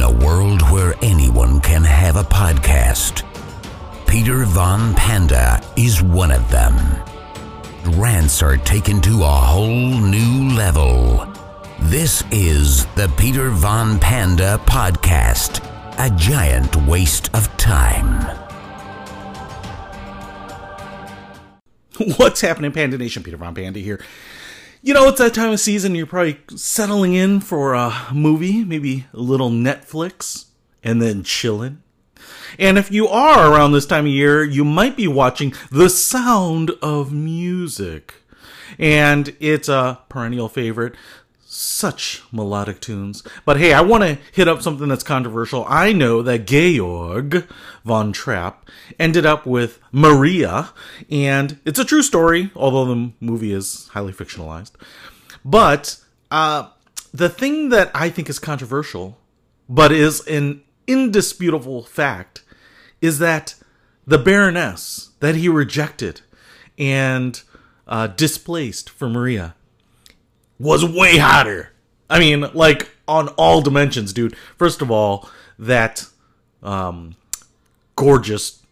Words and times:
In 0.00 0.06
a 0.06 0.24
world 0.24 0.62
where 0.70 0.94
anyone 1.02 1.60
can 1.60 1.84
have 1.84 2.16
a 2.16 2.22
podcast, 2.22 3.22
Peter 4.06 4.46
Von 4.46 4.94
Panda 4.94 5.62
is 5.76 6.02
one 6.02 6.30
of 6.30 6.50
them. 6.50 6.74
Rants 7.98 8.42
are 8.42 8.56
taken 8.56 9.02
to 9.02 9.24
a 9.24 9.26
whole 9.26 10.00
new 10.00 10.56
level. 10.56 11.30
This 11.80 12.24
is 12.30 12.86
the 12.94 13.12
Peter 13.18 13.50
Von 13.50 13.98
Panda 13.98 14.58
Podcast, 14.64 15.62
a 15.98 16.08
giant 16.16 16.74
waste 16.86 17.28
of 17.34 17.54
time. 17.58 18.22
What's 22.16 22.40
happening, 22.40 22.72
Panda 22.72 22.96
Nation? 22.96 23.22
Peter 23.22 23.36
Von 23.36 23.54
Panda 23.54 23.80
here. 23.80 24.00
You 24.82 24.94
know, 24.94 25.08
it's 25.08 25.18
that 25.18 25.34
time 25.34 25.50
of 25.52 25.60
season. 25.60 25.94
You're 25.94 26.06
probably 26.06 26.40
settling 26.56 27.12
in 27.12 27.40
for 27.40 27.74
a 27.74 28.06
movie, 28.14 28.64
maybe 28.64 29.04
a 29.12 29.20
little 29.20 29.50
Netflix, 29.50 30.46
and 30.82 31.02
then 31.02 31.22
chilling. 31.22 31.82
And 32.58 32.78
if 32.78 32.90
you 32.90 33.06
are 33.06 33.52
around 33.52 33.72
this 33.72 33.84
time 33.84 34.06
of 34.06 34.10
year, 34.10 34.42
you 34.42 34.64
might 34.64 34.96
be 34.96 35.06
watching 35.06 35.52
The 35.70 35.90
Sound 35.90 36.70
of 36.80 37.12
Music. 37.12 38.14
And 38.78 39.36
it's 39.38 39.68
a 39.68 40.00
perennial 40.08 40.48
favorite. 40.48 40.94
Such 41.52 42.22
melodic 42.30 42.80
tunes. 42.80 43.24
But 43.44 43.56
hey, 43.56 43.72
I 43.72 43.80
want 43.80 44.04
to 44.04 44.18
hit 44.30 44.46
up 44.46 44.62
something 44.62 44.86
that's 44.86 45.02
controversial. 45.02 45.64
I 45.68 45.92
know 45.92 46.22
that 46.22 46.46
Georg 46.46 47.44
von 47.84 48.12
Trapp 48.12 48.70
ended 49.00 49.26
up 49.26 49.46
with 49.46 49.80
Maria, 49.90 50.70
and 51.10 51.58
it's 51.64 51.80
a 51.80 51.84
true 51.84 52.02
story, 52.02 52.52
although 52.54 52.84
the 52.84 53.12
movie 53.18 53.52
is 53.52 53.88
highly 53.88 54.12
fictionalized. 54.12 54.70
But 55.44 55.96
uh, 56.30 56.68
the 57.12 57.28
thing 57.28 57.70
that 57.70 57.90
I 57.96 58.10
think 58.10 58.30
is 58.30 58.38
controversial, 58.38 59.18
but 59.68 59.90
is 59.90 60.24
an 60.28 60.62
indisputable 60.86 61.82
fact, 61.82 62.44
is 63.00 63.18
that 63.18 63.56
the 64.06 64.18
Baroness 64.18 65.10
that 65.18 65.34
he 65.34 65.48
rejected 65.48 66.20
and 66.78 67.42
uh, 67.88 68.06
displaced 68.06 68.88
for 68.88 69.08
Maria 69.08 69.56
was 70.60 70.84
way 70.84 71.16
hotter. 71.16 71.72
I 72.08 72.20
mean, 72.20 72.46
like 72.54 72.90
on 73.08 73.28
all 73.30 73.62
dimensions, 73.62 74.12
dude. 74.12 74.36
First 74.56 74.82
of 74.82 74.90
all, 74.90 75.28
that 75.58 76.06
um, 76.62 77.16
gorgeous, 77.96 78.62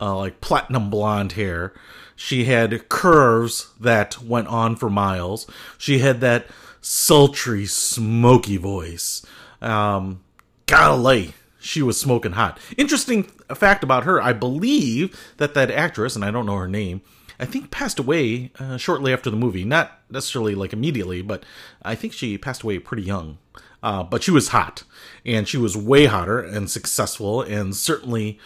uh, 0.00 0.16
like 0.16 0.40
platinum 0.40 0.90
blonde 0.90 1.32
hair. 1.32 1.72
She 2.14 2.44
had 2.44 2.88
curves 2.88 3.72
that 3.80 4.20
went 4.22 4.48
on 4.48 4.76
for 4.76 4.90
miles. 4.90 5.48
She 5.78 6.00
had 6.00 6.20
that 6.20 6.46
sultry, 6.80 7.64
smoky 7.64 8.56
voice. 8.56 9.24
Um, 9.62 10.20
golly, 10.66 11.34
she 11.60 11.80
was 11.80 11.98
smoking 11.98 12.32
hot. 12.32 12.58
Interesting 12.76 13.24
fact 13.54 13.84
about 13.84 14.04
her: 14.04 14.20
I 14.20 14.32
believe 14.32 15.18
that 15.38 15.54
that 15.54 15.70
actress, 15.70 16.16
and 16.16 16.24
I 16.24 16.30
don't 16.30 16.46
know 16.46 16.56
her 16.56 16.68
name, 16.68 17.02
I 17.40 17.44
think 17.44 17.70
passed 17.70 17.98
away 17.98 18.50
uh, 18.58 18.76
shortly 18.76 19.12
after 19.12 19.30
the 19.30 19.36
movie. 19.36 19.64
Not 19.64 20.00
necessarily 20.10 20.54
like 20.54 20.72
immediately, 20.72 21.22
but 21.22 21.44
I 21.82 21.94
think 21.94 22.12
she 22.12 22.38
passed 22.38 22.62
away 22.62 22.78
pretty 22.78 23.04
young. 23.04 23.38
Uh, 23.82 24.02
but 24.02 24.24
she 24.24 24.32
was 24.32 24.48
hot, 24.48 24.82
and 25.24 25.46
she 25.46 25.56
was 25.56 25.76
way 25.76 26.06
hotter 26.06 26.40
and 26.40 26.68
successful, 26.68 27.42
and 27.42 27.76
certainly 27.76 28.40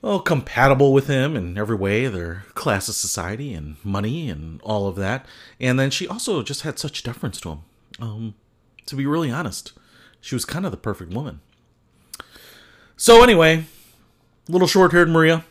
well, 0.00 0.20
compatible 0.20 0.92
with 0.92 1.08
him 1.08 1.34
in 1.36 1.58
every 1.58 1.74
way, 1.74 2.06
their 2.06 2.44
class 2.54 2.88
of 2.88 2.94
society 2.94 3.52
and 3.52 3.76
money 3.82 4.30
and 4.30 4.60
all 4.62 4.86
of 4.86 4.96
that. 4.96 5.26
And 5.58 5.78
then 5.78 5.90
she 5.90 6.06
also 6.06 6.42
just 6.42 6.62
had 6.62 6.78
such 6.78 7.02
deference 7.02 7.40
to 7.40 7.50
him. 7.50 7.60
Um, 8.00 8.34
to 8.86 8.94
be 8.94 9.06
really 9.06 9.30
honest, 9.30 9.72
she 10.20 10.34
was 10.36 10.44
kind 10.44 10.64
of 10.64 10.70
the 10.70 10.76
perfect 10.76 11.12
woman. 11.12 11.40
So 12.96 13.22
anyway, 13.22 13.64
little 14.48 14.68
short-haired 14.68 15.08
Maria, 15.08 15.44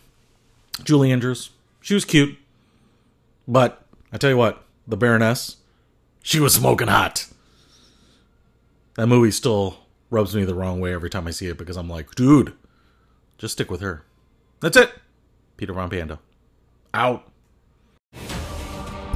Julie 0.84 1.12
Andrews, 1.12 1.50
she 1.88 1.94
was 1.94 2.04
cute, 2.04 2.38
but 3.48 3.82
I 4.12 4.18
tell 4.18 4.30
you 4.30 4.36
what, 4.36 4.62
the 4.86 4.98
Baroness, 4.98 5.56
she 6.22 6.38
was 6.38 6.54
smoking 6.54 6.90
hot. 6.90 7.28
That 8.98 9.08
movie 9.08 9.32
still 9.32 9.78
rubs 10.10 10.36
me 10.36 10.44
the 10.44 10.54
wrong 10.54 10.82
way 10.82 10.94
every 10.94 11.10
time 11.10 11.28
I 11.28 11.32
see 11.32 11.48
it 11.48 11.58
because 11.58 11.78
I'm 11.78 11.90
like, 11.90 12.14
dude, 12.14 12.52
just 13.38 13.54
stick 13.54 13.72
with 13.72 13.80
her. 13.80 14.04
That's 14.60 14.76
it. 14.76 14.92
Peter 15.56 15.72
Von 15.72 15.90
Panda. 15.90 16.20
Out. 16.94 17.32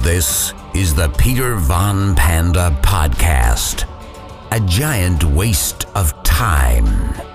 This 0.00 0.54
is 0.74 0.94
the 0.94 1.10
Peter 1.18 1.56
Von 1.56 2.16
Panda 2.16 2.70
Podcast, 2.80 3.86
a 4.50 4.60
giant 4.60 5.24
waste 5.24 5.84
of 5.94 6.22
time. 6.22 7.31